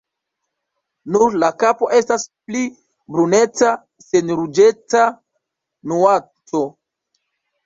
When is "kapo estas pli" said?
1.63-2.63